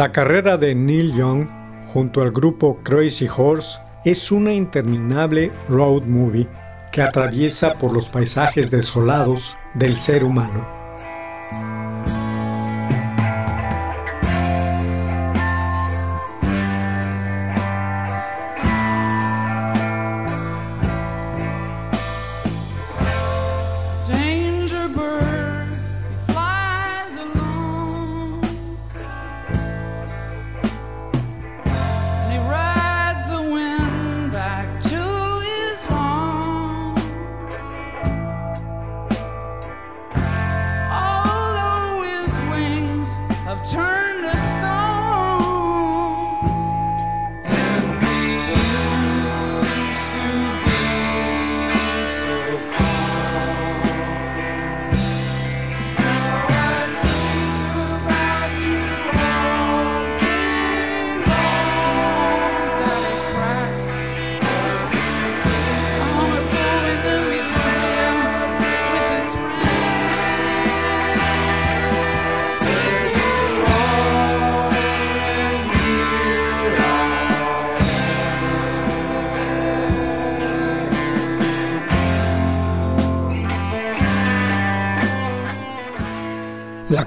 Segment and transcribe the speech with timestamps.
[0.00, 1.46] La carrera de Neil Young
[1.92, 6.48] junto al grupo Crazy Horse es una interminable road movie
[6.90, 10.79] que atraviesa por los paisajes desolados del ser humano.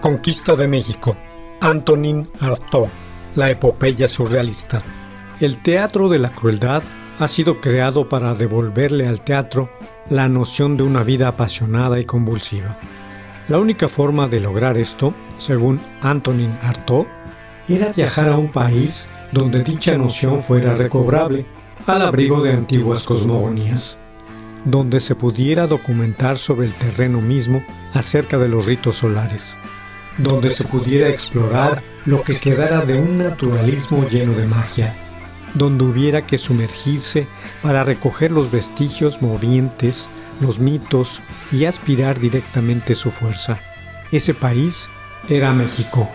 [0.03, 1.15] Conquista de México.
[1.61, 2.89] Antonin Artaud.
[3.37, 4.81] La epopeya surrealista.
[5.39, 6.83] El teatro de la crueldad
[7.19, 9.69] ha sido creado para devolverle al teatro
[10.09, 12.77] la noción de una vida apasionada y convulsiva.
[13.47, 17.05] La única forma de lograr esto, según Antonin Artaud,
[17.69, 21.45] era viajar a un país donde dicha noción fuera recobrable,
[21.87, 23.97] al abrigo de antiguas cosmogonías,
[24.65, 29.55] donde se pudiera documentar sobre el terreno mismo acerca de los ritos solares,
[30.17, 34.95] donde se pudiera explorar lo que quedara de un naturalismo lleno de magia,
[35.53, 37.27] donde hubiera que sumergirse
[37.61, 40.09] para recoger los vestigios movientes,
[40.41, 41.21] los mitos
[41.51, 43.59] y aspirar directamente su fuerza.
[44.11, 44.89] Ese país
[45.29, 46.09] era México.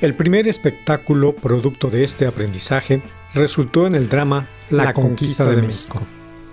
[0.00, 3.02] El primer espectáculo producto de este aprendizaje
[3.34, 6.00] resultó en el drama La, Conquista, de, México.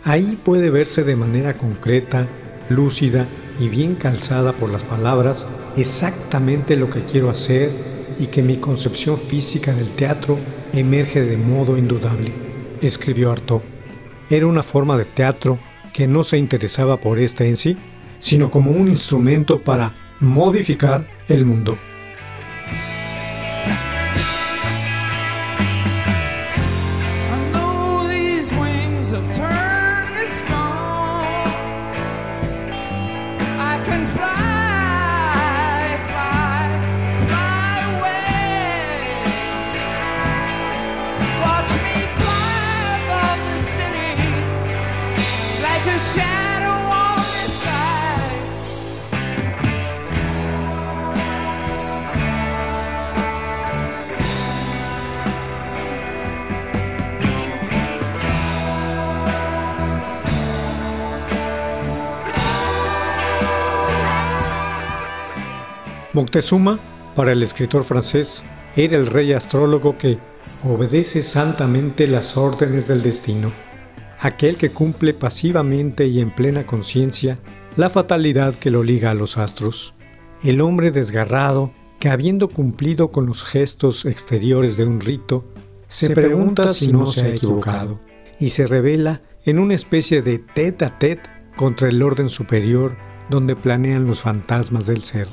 [0.03, 2.27] Ahí puede verse de manera concreta,
[2.69, 3.27] lúcida
[3.59, 5.47] y bien calzada por las palabras
[5.77, 7.71] exactamente lo que quiero hacer
[8.17, 10.39] y que mi concepción física del teatro
[10.73, 12.33] emerge de modo indudable,
[12.81, 13.61] escribió Artaud.
[14.27, 15.59] Era una forma de teatro
[15.93, 17.77] que no se interesaba por este en sí,
[18.17, 21.77] sino como un instrumento para modificar el mundo.
[66.15, 66.79] Moctezuma,
[67.13, 68.45] para el escritor francés,
[68.77, 70.17] era el rey astrólogo que
[70.63, 73.51] obedece santamente las órdenes del destino,
[74.17, 77.37] aquel que cumple pasivamente y en plena conciencia
[77.75, 79.93] la fatalidad que lo liga a los astros,
[80.41, 85.43] el hombre desgarrado que habiendo cumplido con los gestos exteriores de un rito,
[85.89, 87.99] se, pregunta si no se ha equivocado
[88.39, 92.95] y se revela en una especie de tete a tete contra el orden superior
[93.29, 95.27] donde planean los fantasmas del ser.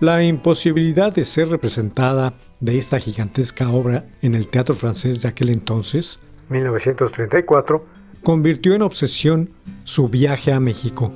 [0.00, 5.50] La imposibilidad de ser representada de esta gigantesca obra en el teatro francés de aquel
[5.50, 6.18] entonces,
[6.48, 7.84] 1934,
[8.22, 9.50] convirtió en obsesión
[9.84, 11.12] su viaje a México.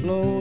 [0.00, 0.39] way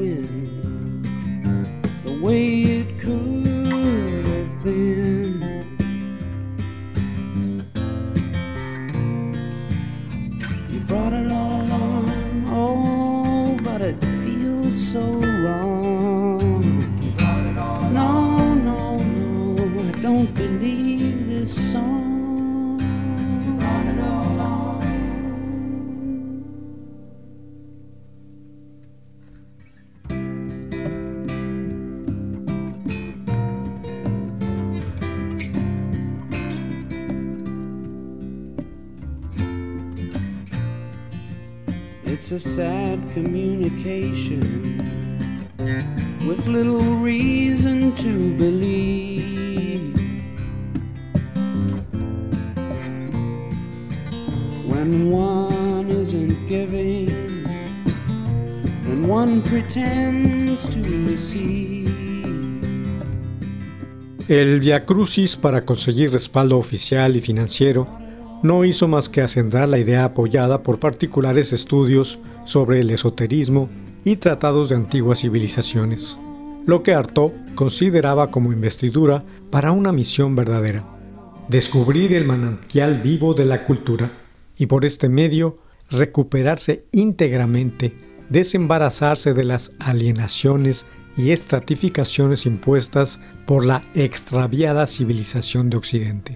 [14.91, 15.28] soul.
[42.31, 44.77] It's a sad communication
[46.27, 49.95] with little reason to believe.
[54.67, 57.09] When one isn't giving,
[58.85, 61.89] when one pretends to receive.
[64.27, 67.98] El Via Crucis para conseguir respaldo oficial y financiero
[68.41, 73.69] no hizo más que ascender la idea apoyada por particulares estudios sobre el esoterismo
[74.05, 76.17] y tratados de antiguas civilizaciones,
[76.65, 80.85] lo que Artaud consideraba como investidura para una misión verdadera,
[81.49, 84.11] descubrir el manantial vivo de la cultura
[84.57, 87.93] y por este medio recuperarse íntegramente,
[88.29, 90.85] desembarazarse de las alienaciones
[91.17, 96.35] y estratificaciones impuestas por la extraviada civilización de Occidente.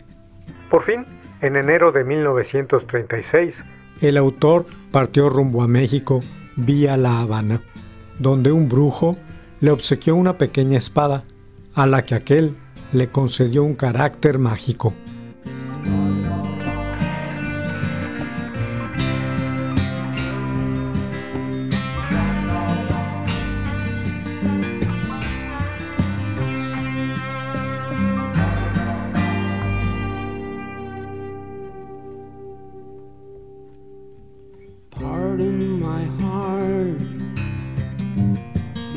[0.70, 1.06] Por fin,
[1.44, 3.66] en enero de 1936,
[4.00, 6.22] el autor partió rumbo a México
[6.56, 7.62] vía La Habana,
[8.18, 9.18] donde un brujo
[9.60, 11.26] le obsequió una pequeña espada,
[11.76, 12.56] a la que aquel
[12.94, 14.94] le concedió un carácter mágico.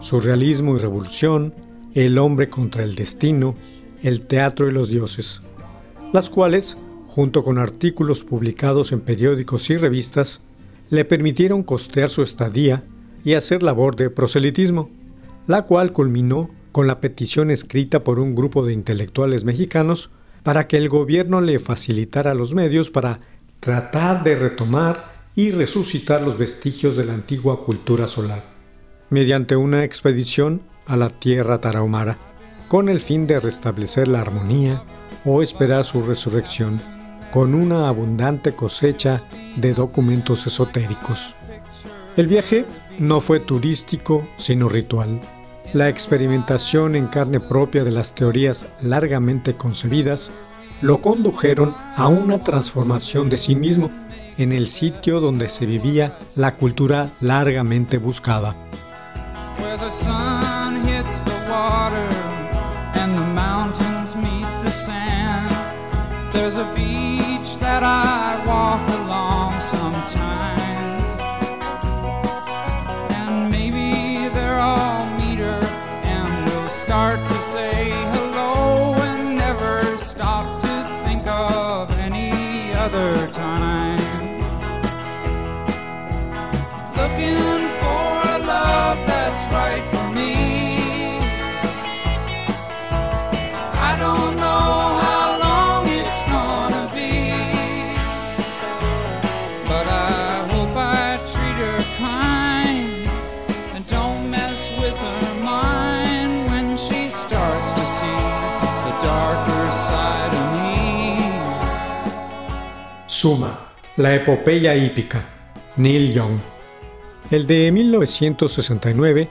[0.00, 1.54] Surrealismo y revolución,
[1.94, 3.54] el hombre contra el destino,
[4.02, 5.42] el teatro y los dioses.
[6.12, 6.76] las cuales,
[7.06, 10.42] junto con artículos publicados en periódicos y revistas,
[10.90, 12.82] le permitieron costear su estadía
[13.24, 14.90] y hacer labor de proselitismo,
[15.46, 20.10] la cual culminó con la petición escrita por un grupo de intelectuales mexicanos
[20.42, 23.20] para que el gobierno le facilitara los medios para
[23.60, 28.42] tratar de retomar y resucitar los vestigios de la antigua cultura solar,
[29.10, 32.18] mediante una expedición a la tierra tarahumara,
[32.68, 34.82] con el fin de restablecer la armonía
[35.24, 36.80] o esperar su resurrección,
[37.30, 39.22] con una abundante cosecha
[39.56, 41.34] de documentos esotéricos.
[42.16, 42.64] El viaje
[42.98, 45.20] no fue turístico, sino ritual
[45.72, 50.32] la experimentación en carne propia de las teorías largamente concebidas
[50.82, 53.88] lo condujeron a una transformación de sí mismo
[54.36, 58.56] en el sitio donde se vivía la cultura largamente buscada.
[59.58, 62.10] where the sun hits the water
[63.00, 65.50] and the mountains meet the sand.
[66.32, 71.02] There's a beach that I walk along sometimes,
[73.18, 75.58] and maybe they're all meter
[76.14, 83.79] and we'll start to say hello and never stop to think of any other time.
[113.20, 115.22] Suma, la epopeya hípica,
[115.76, 116.38] Neil Young.
[117.30, 119.28] El de 1969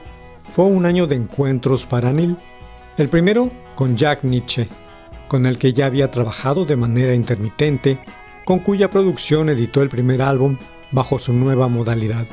[0.54, 2.36] fue un año de encuentros para Neil.
[2.96, 4.68] El primero con Jack Nietzsche,
[5.26, 7.98] con el que ya había trabajado de manera intermitente,
[8.44, 10.56] con cuya producción editó el primer álbum
[10.92, 12.26] bajo su nueva modalidad,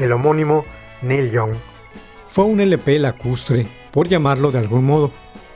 [0.00, 0.64] el homónimo
[1.02, 1.52] Neil Young.
[2.26, 5.12] Fue un LP lacustre, por llamarlo de algún modo.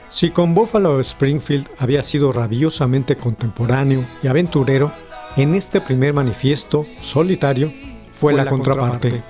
[0.08, 4.92] Si con Buffalo Springfield había sido rabiosamente contemporáneo y aventurero,
[5.36, 7.72] en este primer manifiesto solitario
[8.12, 9.22] fue, la, contraparte.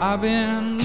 [0.00, 0.77] I've been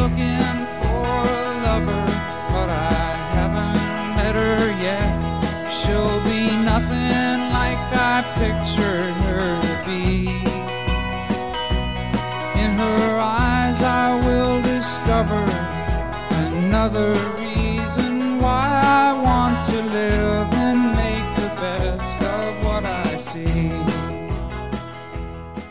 [16.84, 23.72] another reason why I want to live and make the best of what I see.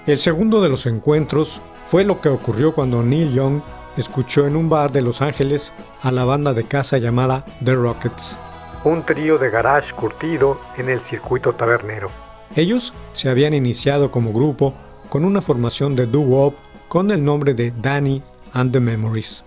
[0.07, 3.61] El segundo de los encuentros fue lo que ocurrió cuando Neil Young
[3.99, 8.38] escuchó en un bar de Los Ángeles a la banda de casa llamada The Rockets,
[8.85, 12.11] un trío de garage curtido en el circuito tabernero.
[12.57, 14.73] Ellos se habían iniciado como grupo
[15.11, 16.54] con una formación de doo-wop
[16.88, 18.23] con el nombre de Danny
[18.54, 19.45] and the Memories,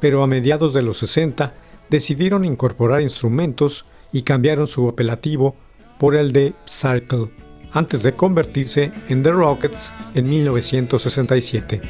[0.00, 1.54] pero a mediados de los 60
[1.88, 5.56] decidieron incorporar instrumentos y cambiaron su apelativo
[5.98, 7.30] por el de Circle
[7.72, 11.80] antes de convertirse en The Rockets en 1967.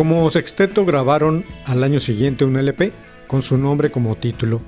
[0.00, 2.90] Como sexteto grabaron al año siguiente un LP
[3.26, 4.62] con su nombre como título.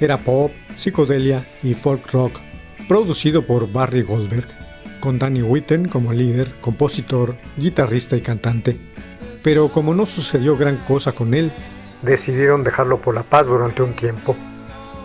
[0.00, 2.40] Era pop, psicodelia y folk rock,
[2.88, 4.46] producido por Barry Goldberg,
[5.00, 8.78] con Danny Whitten como líder, compositor, guitarrista y cantante.
[9.44, 11.52] Pero como no sucedió gran cosa con él,
[12.00, 14.34] decidieron dejarlo por la paz durante un tiempo.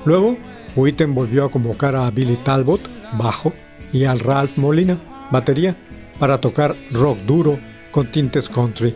[0.05, 0.38] Luego,
[0.77, 2.79] Whitten volvió a convocar a Billy Talbot,
[3.17, 3.51] bajo,
[3.91, 4.98] y al Ralph Molina,
[5.32, 5.75] batería,
[6.17, 7.60] para tocar rock duro
[7.91, 8.96] con tintes country.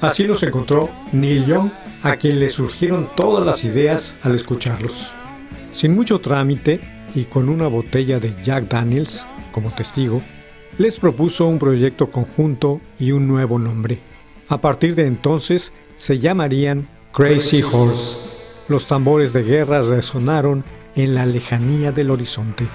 [0.00, 1.70] Así los encontró Neil Young,
[2.02, 5.12] a quien le surgieron todas las ideas al escucharlos.
[5.72, 6.80] Sin mucho trámite
[7.14, 10.22] y con una botella de Jack Daniels como testigo,
[10.78, 13.98] les propuso un proyecto conjunto y un nuevo nombre.
[14.48, 18.16] A partir de entonces se llamarían Crazy Horse.
[18.68, 22.66] Los tambores de guerra resonaron en la lejanía del horizonte.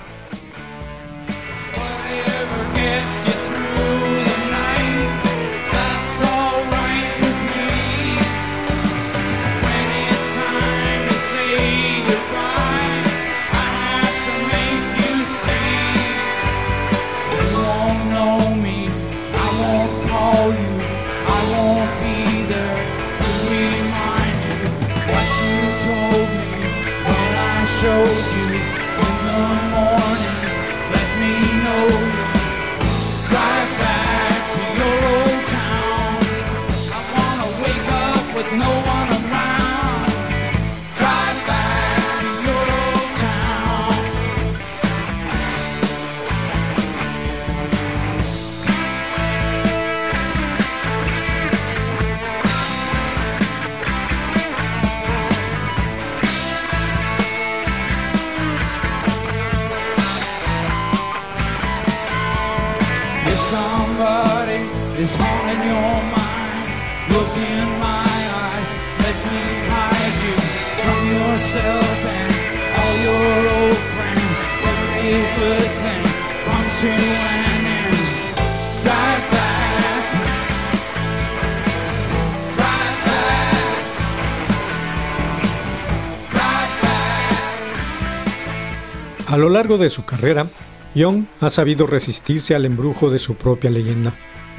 [89.27, 90.47] A lo largo de su carrera,
[90.95, 94.13] Young ha sabido resistirse al embrujo de su propia leyenda.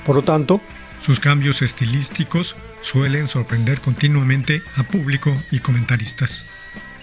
[0.04, 0.60] Por lo tanto,
[1.00, 6.44] sus cambios estilísticos suelen sorprender continuamente a público y comentaristas.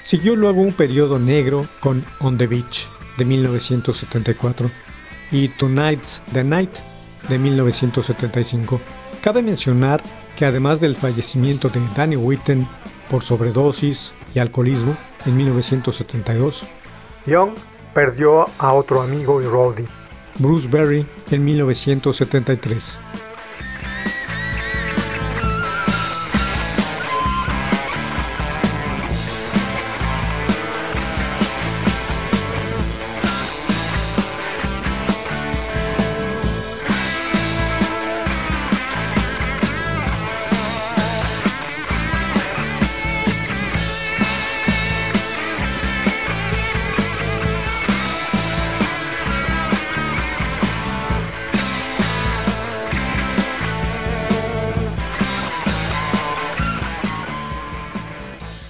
[0.04, 4.70] Siguió luego un periodo negro con On the Beach de 1974
[5.32, 6.70] y Tonight's the Night
[7.30, 8.80] de 1975.
[9.22, 10.04] Cabe mencionar
[10.36, 12.68] que además del fallecimiento de Danny Whitten
[13.10, 16.66] por sobredosis y alcoholismo en 1972,
[17.26, 17.52] Young
[17.94, 19.88] perdió a otro amigo y roadie,
[20.38, 23.00] Bruce Berry, en 1973.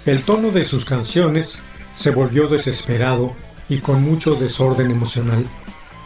[0.06, 1.64] El tono de sus canciones
[1.96, 3.34] se volvió desesperado
[3.68, 5.50] y con mucho desorden emocional.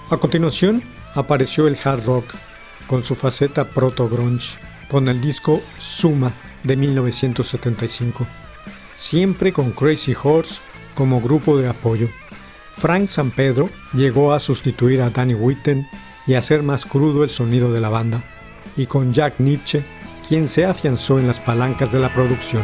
[0.10, 0.82] A continuación
[1.16, 2.34] apareció el hard rock
[2.88, 4.58] con su faceta proto-grunge
[4.90, 6.34] con el disco Suma
[6.64, 8.26] de 1975,
[8.96, 10.62] siempre con Crazy Horse
[10.96, 12.08] como grupo de apoyo.
[12.78, 15.86] Frank San Pedro llegó a sustituir a Danny Whitten
[16.26, 18.24] y hacer más crudo el sonido de la banda,
[18.78, 19.84] y con Jack Nietzsche,
[20.26, 22.64] quien se afianzó en las palancas de la producción.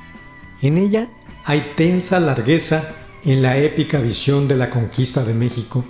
[0.61, 1.07] En ella
[1.43, 2.93] hay tensa largueza
[3.23, 5.83] en la épica visión de la conquista de México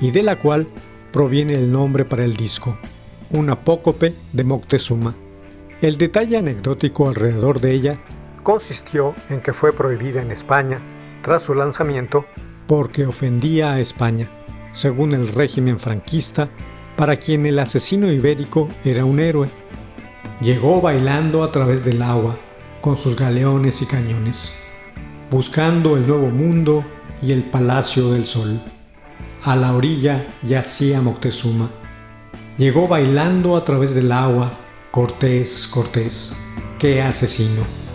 [0.00, 0.66] y de la cual
[1.12, 2.76] proviene el nombre para el disco,
[3.30, 5.14] un apócope de Moctezuma.
[5.80, 8.00] El detalle anecdótico alrededor de ella
[8.42, 10.80] consistió en que fue prohibida en España
[11.22, 12.26] tras su lanzamiento
[12.66, 14.28] porque ofendía a España,
[14.72, 16.48] según el régimen franquista,
[16.96, 19.48] para quien el asesino ibérico era un héroe.
[20.40, 22.36] Llegó bailando a través del agua,
[22.86, 24.54] con sus galeones y cañones,
[25.28, 26.84] buscando el nuevo mundo
[27.20, 28.60] y el palacio del sol.
[29.42, 31.68] A la orilla yacía Moctezuma.
[32.56, 34.52] Llegó bailando a través del agua,
[34.92, 36.32] Cortés, Cortés,
[36.78, 37.85] qué asesino.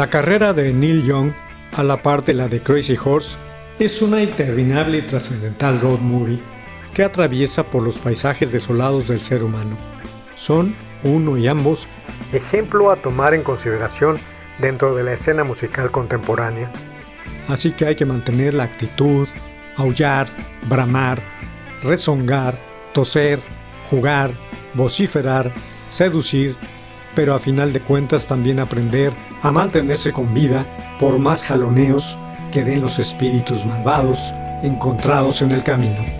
[0.00, 1.32] La carrera de Neil Young,
[1.76, 3.36] a la par de la de Crazy Horse,
[3.78, 6.40] es una interminable y trascendental road movie
[6.94, 9.76] que atraviesa por los paisajes desolados del ser humano.
[10.36, 11.86] Son, uno y ambos,
[12.32, 14.16] ejemplo a tomar en consideración
[14.58, 16.72] dentro de la escena musical contemporánea.
[17.48, 19.28] Así que hay que mantener la actitud,
[19.76, 20.28] aullar,
[20.66, 21.20] bramar,
[21.82, 22.54] rezongar,
[22.94, 23.38] toser,
[23.90, 24.30] jugar,
[24.72, 25.52] vociferar,
[25.90, 26.56] seducir,
[27.14, 30.66] pero a final de cuentas también aprender a mantenerse con vida
[30.98, 32.18] por más jaloneos
[32.52, 36.19] que den los espíritus malvados encontrados en el camino.